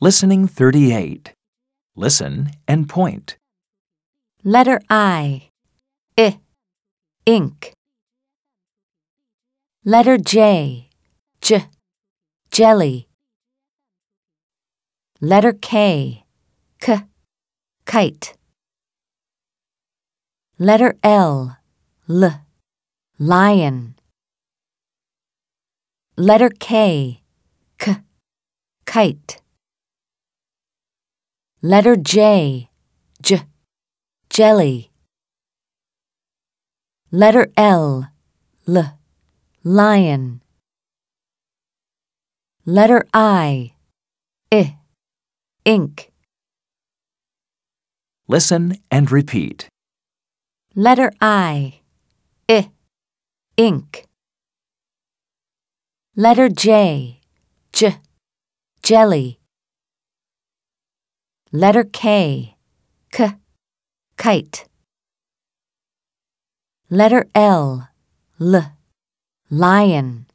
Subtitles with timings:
[0.00, 1.32] Listening 38.
[1.96, 3.36] Listen and point.
[4.44, 5.48] Letter I.
[6.16, 6.38] I.
[7.26, 7.72] Ink.
[9.84, 10.88] Letter J.
[11.40, 11.64] J.
[12.52, 13.08] Jelly.
[15.20, 16.22] Letter K.
[16.78, 17.00] K.
[17.84, 18.34] Kite.
[20.60, 21.56] Letter L.
[22.06, 22.46] L.
[23.18, 23.96] Lion.
[26.16, 27.20] Letter K.
[27.78, 27.96] K.
[28.86, 29.40] Kite.
[31.60, 32.70] Letter J.
[33.20, 33.42] J.
[34.30, 34.92] Jelly.
[37.10, 38.06] Letter L.
[38.68, 38.98] L.
[39.64, 40.40] Lion.
[42.64, 43.72] Letter I.
[44.52, 44.76] I.
[45.64, 46.12] Ink.
[48.28, 49.68] Listen and repeat.
[50.76, 51.80] Letter I.
[52.48, 52.70] I.
[53.56, 54.04] Ink.
[56.14, 57.18] Letter J.
[57.72, 57.96] J.
[58.80, 59.37] Jelly.
[61.50, 62.56] Letter K.
[63.10, 63.32] K.
[64.18, 64.66] Kite.
[66.90, 67.88] Letter L.
[68.38, 68.72] L.
[69.48, 70.27] Lion.